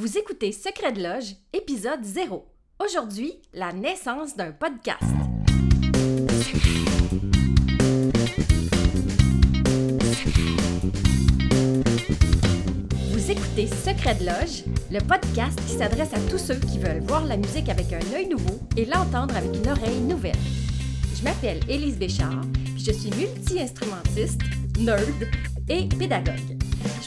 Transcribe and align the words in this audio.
Vous 0.00 0.16
écoutez 0.16 0.50
Secret 0.50 0.92
de 0.92 1.02
Loge, 1.02 1.36
épisode 1.52 2.02
0. 2.02 2.46
Aujourd'hui, 2.82 3.34
la 3.52 3.70
naissance 3.70 4.34
d'un 4.34 4.50
podcast. 4.50 5.04
Vous 13.10 13.30
écoutez 13.30 13.66
Secret 13.66 14.14
de 14.14 14.24
Loge, 14.24 14.64
le 14.90 15.00
podcast 15.00 15.60
qui 15.66 15.74
s'adresse 15.74 16.14
à 16.14 16.20
tous 16.30 16.38
ceux 16.38 16.54
qui 16.54 16.78
veulent 16.78 17.02
voir 17.02 17.26
la 17.26 17.36
musique 17.36 17.68
avec 17.68 17.92
un 17.92 18.14
œil 18.14 18.26
nouveau 18.26 18.58
et 18.78 18.86
l'entendre 18.86 19.36
avec 19.36 19.54
une 19.54 19.68
oreille 19.68 20.00
nouvelle. 20.00 20.32
Je 21.14 21.22
m'appelle 21.22 21.60
Élise 21.68 21.98
Béchard, 21.98 22.40
puis 22.74 22.82
je 22.86 22.92
suis 22.92 23.10
multi-instrumentiste, 23.10 24.40
nerd 24.78 25.28
et 25.68 25.90
pédagogue. 25.98 26.59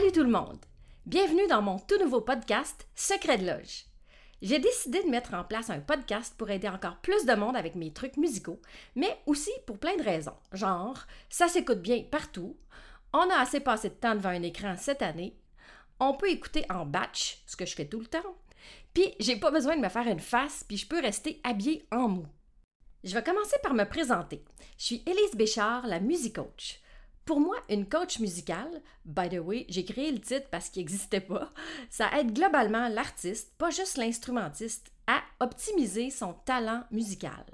Salut 0.00 0.12
tout 0.12 0.22
le 0.22 0.30
monde! 0.30 0.64
Bienvenue 1.04 1.46
dans 1.46 1.60
mon 1.60 1.78
tout 1.78 1.98
nouveau 1.98 2.22
podcast 2.22 2.88
Secret 2.94 3.36
de 3.36 3.44
Loge. 3.44 3.84
J'ai 4.40 4.58
décidé 4.58 5.02
de 5.02 5.10
mettre 5.10 5.34
en 5.34 5.44
place 5.44 5.68
un 5.68 5.80
podcast 5.80 6.34
pour 6.38 6.48
aider 6.48 6.70
encore 6.70 6.96
plus 7.02 7.26
de 7.26 7.34
monde 7.34 7.54
avec 7.54 7.74
mes 7.74 7.92
trucs 7.92 8.16
musicaux, 8.16 8.62
mais 8.96 9.18
aussi 9.26 9.50
pour 9.66 9.76
plein 9.76 9.94
de 9.98 10.02
raisons. 10.02 10.38
Genre, 10.54 10.96
ça 11.28 11.48
s'écoute 11.48 11.82
bien 11.82 12.02
partout, 12.10 12.56
on 13.12 13.28
a 13.28 13.40
assez 13.40 13.60
passé 13.60 13.90
de 13.90 13.94
temps 13.94 14.14
devant 14.14 14.30
un 14.30 14.42
écran 14.42 14.74
cette 14.78 15.02
année, 15.02 15.38
on 15.98 16.14
peut 16.14 16.30
écouter 16.30 16.64
en 16.70 16.86
batch, 16.86 17.42
ce 17.46 17.56
que 17.56 17.66
je 17.66 17.74
fais 17.74 17.86
tout 17.86 18.00
le 18.00 18.06
temps, 18.06 18.38
puis 18.94 19.14
j'ai 19.20 19.36
pas 19.36 19.50
besoin 19.50 19.76
de 19.76 19.82
me 19.82 19.90
faire 19.90 20.08
une 20.08 20.18
face, 20.18 20.64
puis 20.66 20.78
je 20.78 20.88
peux 20.88 21.02
rester 21.02 21.42
habillée 21.44 21.86
en 21.92 22.08
mou. 22.08 22.26
Je 23.04 23.12
vais 23.12 23.22
commencer 23.22 23.56
par 23.62 23.74
me 23.74 23.84
présenter. 23.84 24.42
Je 24.78 24.84
suis 24.84 25.02
Élise 25.04 25.36
Béchard, 25.36 25.86
la 25.86 26.00
music 26.00 26.36
coach. 26.36 26.80
Pour 27.24 27.40
moi, 27.40 27.56
une 27.68 27.88
coach 27.88 28.18
musicale, 28.18 28.82
by 29.04 29.28
the 29.28 29.38
way, 29.38 29.66
j'ai 29.68 29.84
créé 29.84 30.10
le 30.10 30.20
titre 30.20 30.48
parce 30.50 30.68
qu'il 30.68 30.82
n'existait 30.82 31.20
pas, 31.20 31.50
ça 31.88 32.10
aide 32.18 32.32
globalement 32.32 32.88
l'artiste, 32.88 33.52
pas 33.56 33.70
juste 33.70 33.98
l'instrumentiste, 33.98 34.90
à 35.06 35.20
optimiser 35.40 36.10
son 36.10 36.32
talent 36.44 36.84
musical. 36.90 37.44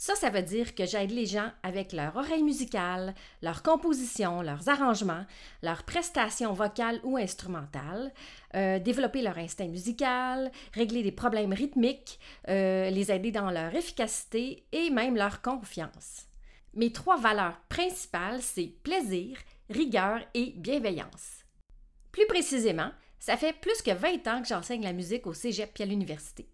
Ça, 0.00 0.14
ça 0.14 0.30
veut 0.30 0.42
dire 0.42 0.76
que 0.76 0.86
j'aide 0.86 1.10
les 1.10 1.26
gens 1.26 1.50
avec 1.64 1.92
leur 1.92 2.14
oreille 2.14 2.44
musicale, 2.44 3.16
leur 3.42 3.64
composition, 3.64 4.42
leurs 4.42 4.68
arrangements, 4.68 5.26
leurs 5.60 5.82
prestations 5.82 6.52
vocales 6.52 7.00
ou 7.02 7.16
instrumentales, 7.16 8.12
euh, 8.54 8.78
développer 8.78 9.22
leur 9.22 9.38
instinct 9.38 9.66
musical, 9.66 10.52
régler 10.72 11.02
des 11.02 11.10
problèmes 11.10 11.52
rythmiques, 11.52 12.20
euh, 12.48 12.90
les 12.90 13.10
aider 13.10 13.32
dans 13.32 13.50
leur 13.50 13.74
efficacité 13.74 14.64
et 14.70 14.90
même 14.90 15.16
leur 15.16 15.42
confiance. 15.42 16.27
Mes 16.78 16.92
trois 16.92 17.16
valeurs 17.16 17.58
principales, 17.68 18.40
c'est 18.40 18.72
plaisir, 18.84 19.36
rigueur 19.68 20.20
et 20.32 20.52
bienveillance. 20.58 21.44
Plus 22.12 22.24
précisément, 22.28 22.92
ça 23.18 23.36
fait 23.36 23.52
plus 23.52 23.82
que 23.82 23.90
20 23.90 24.28
ans 24.28 24.40
que 24.40 24.46
j'enseigne 24.46 24.84
la 24.84 24.92
musique 24.92 25.26
au 25.26 25.34
cégep 25.34 25.72
et 25.76 25.82
à 25.82 25.86
l'université. 25.86 26.48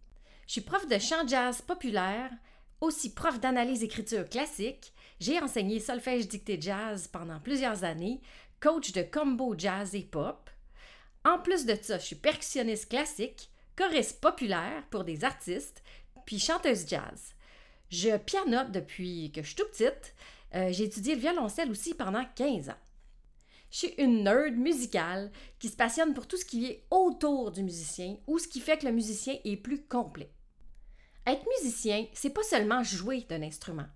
Je 0.47 0.53
suis 0.53 0.61
prof 0.63 0.89
de 0.89 0.99
chant 0.99 1.27
jazz 1.27 1.61
populaire, 1.61 2.31
aussi 2.81 3.13
prof 3.13 3.39
d'analyse-écriture 3.39 4.27
classique, 4.27 4.95
j'ai 5.21 5.39
enseigné 5.41 5.79
solfège 5.79 6.27
dicté 6.27 6.59
jazz 6.59 7.07
pendant 7.07 7.39
plusieurs 7.39 7.85
années, 7.85 8.23
coach 8.61 8.93
de 8.93 9.03
combo 9.03 9.55
jazz 9.59 9.95
et 9.95 10.05
pop. 10.05 10.49
En 11.27 11.39
plus 11.39 11.67
de 11.67 11.77
ça, 11.83 11.99
je 11.99 12.05
suis 12.07 12.17
percussionniste 12.17 12.89
classique, 12.89 13.51
choriste 13.77 14.23
populaire 14.23 14.85
pour 14.91 15.05
des 15.05 15.23
artistes, 15.23 15.83
puis 16.25 16.39
chanteuse 16.39 16.89
jazz. 16.89 17.34
Je 17.95 18.17
pianote 18.17 18.73
depuis 18.73 19.31
que 19.31 19.41
je 19.41 19.47
suis 19.47 19.55
tout 19.55 19.69
petite. 19.71 20.15
Euh, 20.57 20.73
j'ai 20.73 20.83
étudié 20.83 21.15
le 21.15 21.21
violoncelle 21.21 21.71
aussi 21.71 21.95
pendant 21.95 22.25
15 22.35 22.71
ans. 22.71 22.81
Je 23.71 23.79
suis 23.79 23.95
une 23.99 24.25
nerd 24.25 24.57
musicale 24.57 25.31
qui 25.61 25.69
se 25.69 25.77
passionne 25.77 26.13
pour 26.13 26.27
tout 26.27 26.37
ce 26.37 26.45
qui 26.45 26.67
est 26.67 26.87
autour 26.91 27.53
du 27.53 27.63
musicien 27.63 28.17
ou 28.27 28.41
ce 28.41 28.49
qui 28.49 28.59
fait 28.59 28.79
que 28.79 28.87
le 28.87 28.91
musicien 28.91 29.37
est 29.45 29.57
plus 29.57 29.85
complet. 29.85 30.29
Être 31.25 31.47
musicien, 31.61 32.07
c'est 32.15 32.35
pas 32.35 32.43
seulement 32.43 32.83
jouer 32.83 33.27
d'un 33.29 33.43
instrument. 33.43 33.87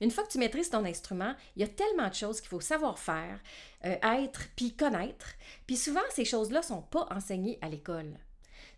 Une 0.00 0.10
fois 0.10 0.24
que 0.24 0.32
tu 0.32 0.38
maîtrises 0.38 0.70
ton 0.70 0.86
instrument, 0.86 1.34
il 1.54 1.60
y 1.60 1.66
a 1.66 1.68
tellement 1.68 2.08
de 2.08 2.14
choses 2.14 2.40
qu'il 2.40 2.48
faut 2.48 2.62
savoir 2.62 2.98
faire, 2.98 3.40
euh, 3.84 3.96
être, 4.02 4.40
puis 4.56 4.74
connaître. 4.74 5.34
Puis 5.66 5.76
souvent, 5.76 6.00
ces 6.08 6.24
choses-là 6.24 6.62
sont 6.62 6.80
pas 6.80 7.06
enseignées 7.10 7.58
à 7.60 7.68
l'école. 7.68 8.18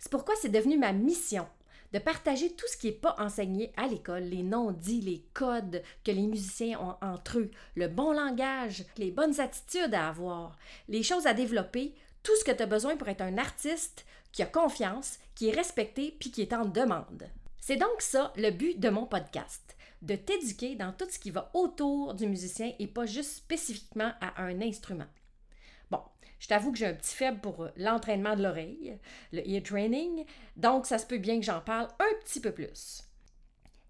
C'est 0.00 0.10
pourquoi 0.10 0.34
c'est 0.42 0.48
devenu 0.48 0.76
ma 0.76 0.92
mission 0.92 1.46
de 1.92 1.98
partager 1.98 2.52
tout 2.54 2.66
ce 2.68 2.76
qui 2.76 2.88
n'est 2.88 2.92
pas 2.92 3.16
enseigné 3.18 3.72
à 3.76 3.86
l'école, 3.86 4.24
les 4.24 4.42
non-dits, 4.42 5.00
les 5.00 5.24
codes 5.34 5.82
que 6.04 6.10
les 6.10 6.26
musiciens 6.26 6.80
ont 6.80 6.96
entre 7.00 7.38
eux, 7.38 7.50
le 7.74 7.88
bon 7.88 8.12
langage, 8.12 8.84
les 8.98 9.10
bonnes 9.10 9.40
attitudes 9.40 9.94
à 9.94 10.08
avoir, 10.08 10.58
les 10.88 11.02
choses 11.02 11.26
à 11.26 11.34
développer, 11.34 11.94
tout 12.22 12.34
ce 12.40 12.44
que 12.44 12.52
tu 12.52 12.62
as 12.62 12.66
besoin 12.66 12.96
pour 12.96 13.08
être 13.08 13.22
un 13.22 13.38
artiste 13.38 14.04
qui 14.32 14.42
a 14.42 14.46
confiance, 14.46 15.18
qui 15.34 15.48
est 15.48 15.54
respecté 15.54 16.16
puis 16.18 16.30
qui 16.30 16.42
est 16.42 16.52
en 16.52 16.64
demande. 16.64 17.28
C'est 17.60 17.76
donc 17.76 18.00
ça 18.00 18.32
le 18.36 18.50
but 18.50 18.78
de 18.78 18.88
mon 18.88 19.06
podcast, 19.06 19.76
de 20.02 20.14
t'éduquer 20.14 20.74
dans 20.74 20.92
tout 20.92 21.06
ce 21.10 21.18
qui 21.18 21.30
va 21.30 21.50
autour 21.54 22.14
du 22.14 22.26
musicien 22.26 22.72
et 22.78 22.86
pas 22.86 23.06
juste 23.06 23.32
spécifiquement 23.32 24.12
à 24.20 24.42
un 24.42 24.60
instrument. 24.60 25.06
Je 26.38 26.48
t'avoue 26.48 26.72
que 26.72 26.78
j'ai 26.78 26.86
un 26.86 26.94
petit 26.94 27.14
faible 27.14 27.40
pour 27.40 27.64
euh, 27.64 27.70
l'entraînement 27.76 28.36
de 28.36 28.42
l'oreille, 28.42 28.98
le 29.32 29.48
ear 29.48 29.62
training, 29.62 30.24
donc 30.56 30.86
ça 30.86 30.98
se 30.98 31.06
peut 31.06 31.18
bien 31.18 31.38
que 31.40 31.46
j'en 31.46 31.60
parle 31.60 31.88
un 31.98 32.24
petit 32.24 32.40
peu 32.40 32.52
plus. 32.52 33.02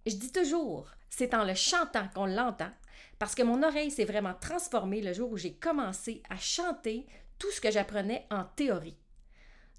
Je 0.06 0.14
dis 0.14 0.30
toujours, 0.30 0.88
c'est 1.10 1.34
en 1.34 1.44
le 1.44 1.54
chantant 1.54 2.08
qu'on 2.14 2.26
l'entend, 2.26 2.70
parce 3.18 3.34
que 3.34 3.42
mon 3.42 3.62
oreille 3.62 3.90
s'est 3.90 4.04
vraiment 4.04 4.34
transformée 4.34 5.00
le 5.00 5.12
jour 5.12 5.32
où 5.32 5.36
j'ai 5.36 5.54
commencé 5.54 6.22
à 6.30 6.36
chanter 6.36 7.06
tout 7.38 7.50
ce 7.50 7.60
que 7.60 7.70
j'apprenais 7.70 8.26
en 8.30 8.44
théorie. 8.44 8.96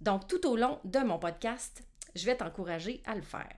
Donc, 0.02 0.28
tout 0.28 0.46
au 0.48 0.56
long 0.56 0.80
de 0.84 1.00
mon 1.00 1.18
podcast, 1.18 1.84
je 2.16 2.26
vais 2.26 2.38
t'encourager 2.38 3.02
à 3.06 3.16
le 3.16 3.22
faire. 3.22 3.56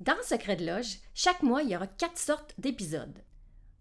Dans 0.00 0.20
Secret 0.22 0.56
de 0.56 0.66
Loge, 0.66 0.98
chaque 1.14 1.42
mois, 1.42 1.62
il 1.62 1.70
y 1.70 1.76
aura 1.76 1.86
quatre 1.86 2.18
sortes 2.18 2.54
d'épisodes. 2.58 3.18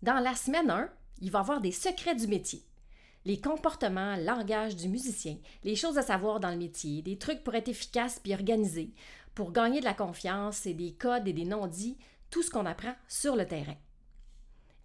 Dans 0.01 0.19
la 0.19 0.35
semaine 0.35 0.69
1, 0.69 0.89
il 1.22 1.31
va 1.31 1.39
y 1.39 1.41
avoir 1.41 1.61
des 1.61 1.72
secrets 1.72 2.16
du 2.16 2.27
métier 2.27 2.63
les 3.27 3.41
comportements, 3.41 4.15
le 4.15 4.23
langage 4.23 4.77
du 4.77 4.88
musicien, 4.88 5.35
les 5.65 5.75
choses 5.75 5.97
à 5.97 6.01
savoir 6.01 6.39
dans 6.39 6.49
le 6.49 6.55
métier, 6.55 7.01
des 7.01 7.17
trucs 7.17 7.43
pour 7.43 7.55
être 7.55 7.67
efficace 7.67 8.21
puis 8.23 8.33
organisé, 8.33 8.93
pour 9.35 9.51
gagner 9.51 9.81
de 9.81 9.85
la 9.85 9.93
confiance 9.93 10.65
et 10.65 10.73
des 10.73 10.93
codes 10.93 11.27
et 11.27 11.33
des 11.33 11.43
non-dits, 11.43 11.97
tout 12.29 12.41
ce 12.41 12.49
qu'on 12.49 12.65
apprend 12.65 12.95
sur 13.09 13.35
le 13.35 13.45
terrain. 13.45 13.75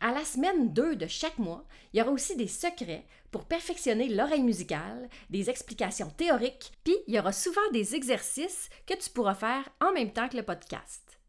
À 0.01 0.11
la 0.11 0.25
semaine 0.25 0.73
2 0.73 0.97
de 0.97 1.07
chaque 1.07 1.39
mois, 1.39 1.65
il 1.93 2.01
y 2.01 2.03
aura 2.03 2.11
aussi 2.11 2.35
des 2.35 2.49
secrets 2.49 3.07
pour 3.31 3.45
perfectionner 3.45 4.09
l'oreille 4.09 4.43
musicale, 4.43 5.09
des 5.31 5.49
explications 5.49 6.11
théoriques, 6.11 6.73
puis 6.83 6.97
il 7.07 7.15
y 7.15 7.21
aura 7.21 7.31
souvent 7.31 7.61
des 7.73 7.95
exercices 7.95 8.71
que 8.89 8.95
tu 8.95 9.09
pourras 9.11 9.37
faire 9.37 9.69
en 9.81 9.93
même 9.93 10.13
temps 10.13 10.29
que 10.29 10.37
le 10.37 10.43
podcast. 10.43 11.22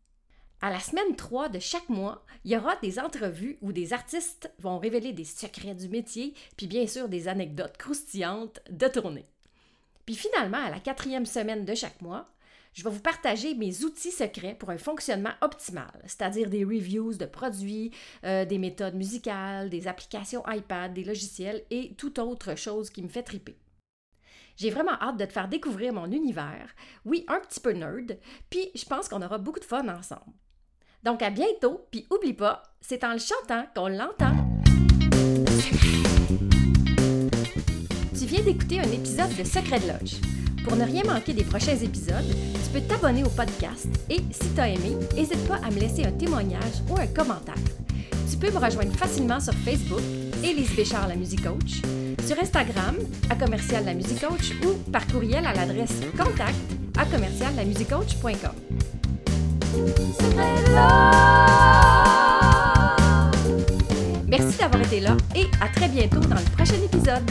À 0.64 0.70
la 0.70 0.80
semaine 0.80 1.18
3 1.18 1.50
de 1.50 1.60
chaque 1.60 1.90
mois, 1.90 2.24
il 2.46 2.52
y 2.52 2.56
aura 2.56 2.78
des 2.78 2.98
entrevues 2.98 3.58
où 3.62 3.74
des 3.74 3.92
artistes 3.92 4.50
vont 4.60 4.80
révéler 4.80 5.12
des 5.12 5.26
secrets 5.26 5.76
du 5.76 5.90
métier, 5.90 6.34
puis 6.56 6.68
bien 6.68 6.88
sûr 6.88 7.10
des 7.10 7.28
anecdotes 7.28 7.76
croustillantes 7.76 8.62
de 8.70 8.88
tournée. 8.88 9.26
Puis 10.06 10.16
finalement, 10.16 10.64
à 10.64 10.70
la 10.70 10.80
quatrième 10.80 11.26
semaine 11.26 11.66
de 11.66 11.76
chaque 11.76 12.02
mois, 12.02 12.30
je 12.74 12.82
vais 12.82 12.90
vous 12.90 13.02
partager 13.02 13.56
mes 13.56 13.84
outils 13.84 14.10
secrets 14.10 14.56
pour 14.56 14.70
un 14.70 14.78
fonctionnement 14.78 15.34
optimal, 15.42 15.92
c'est-à-dire 16.06 16.50
des 16.50 16.64
reviews 16.64 17.16
de 17.16 17.26
produits, 17.26 17.92
euh, 18.24 18.46
des 18.46 18.58
méthodes 18.58 18.96
musicales, 18.96 19.70
des 19.70 19.90
applications 19.90 20.46
iPad, 20.48 20.94
des 20.94 21.04
logiciels 21.04 21.66
et 21.72 21.94
toute 21.96 22.20
autre 22.20 22.56
chose 22.56 22.90
qui 22.90 23.04
me 23.04 23.10
fait 23.10 23.24
triper. 23.24 23.58
J'ai 24.56 24.70
vraiment 24.70 24.98
hâte 25.02 25.18
de 25.18 25.26
te 25.26 25.34
faire 25.34 25.50
découvrir 25.50 25.92
mon 25.92 26.10
univers, 26.10 26.74
oui, 27.04 27.26
un 27.28 27.42
petit 27.42 27.60
peu 27.60 27.74
nerd, 27.74 28.18
puis 28.50 28.72
je 28.76 28.86
pense 28.86 29.10
qu'on 29.10 29.22
aura 29.22 29.40
beaucoup 29.40 29.60
de 29.60 29.66
fun 29.66 29.90
ensemble. 29.90 30.32
Donc 31.04 31.22
à 31.22 31.30
bientôt, 31.30 31.86
puis 31.92 32.08
oublie 32.10 32.34
pas, 32.34 32.64
c'est 32.80 33.04
en 33.04 33.12
le 33.12 33.20
chantant 33.20 33.66
qu'on 33.76 33.90
l'entend. 33.90 34.32
Tu 38.18 38.26
viens 38.26 38.42
d'écouter 38.42 38.80
un 38.80 38.90
épisode 38.92 39.36
de 39.38 39.44
Secret 39.44 39.82
de 39.82 39.88
Lodge. 39.88 40.16
Pour 40.64 40.78
ne 40.78 40.86
rien 40.86 41.04
manquer 41.04 41.34
des 41.34 41.44
prochains 41.44 41.76
épisodes, 41.76 42.26
tu 42.54 42.70
peux 42.72 42.88
t'abonner 42.88 43.26
au 43.26 43.30
podcast 43.30 43.88
et, 44.10 44.22
si 44.32 44.50
tu 44.56 44.62
as 44.62 44.70
aimé, 44.70 44.96
n'hésite 45.14 45.46
pas 45.46 45.56
à 45.56 45.70
me 45.72 45.80
laisser 45.80 46.06
un 46.06 46.12
témoignage 46.14 46.82
ou 46.90 46.98
un 46.98 47.08
commentaire. 47.08 47.56
Tu 48.32 48.38
peux 48.38 48.50
me 48.50 48.66
rejoindre 48.66 48.94
facilement 48.94 49.42
sur 49.42 49.54
Facebook, 49.56 50.02
Élise 50.42 50.74
Béchard, 50.74 51.10
la 51.10 51.16
musique 51.16 51.44
coach, 51.44 51.82
sur 52.26 52.40
Instagram 52.40 52.96
à 53.30 53.36
commercial 53.36 53.84
la 53.84 53.94
musique 53.94 54.26
coach 54.26 54.54
ou 54.66 54.90
par 54.90 55.06
courriel 55.08 55.46
à 55.46 55.54
l'adresse 55.54 56.00
contact 56.18 56.56
à 56.98 57.06
commercial 57.06 57.54
la 57.58 57.66
Merci 59.76 60.22
d'avoir 60.22 60.43
là 65.00 65.18
et 65.36 65.46
à 65.62 65.68
très 65.68 65.88
bientôt 65.88 66.20
dans 66.20 66.36
le 66.36 66.56
prochain 66.56 66.76
épisode. 66.84 67.24